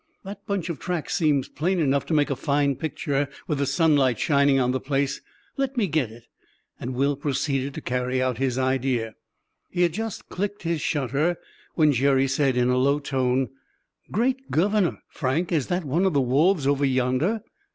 [0.23, 4.17] "That bunch of tracks seems plain enough to make a fine picture, with the sunlight
[4.17, 5.21] shining on the place.
[5.57, 6.23] Let me get it."
[6.79, 9.13] And Will proceeded to carry out his idea.
[9.69, 11.37] He had just "clicked" his shutter
[11.75, 13.49] when Jerry said, in a low tone:
[14.09, 15.03] "Great governor!
[15.07, 17.43] Frank, is that one of the wolves over yonder?"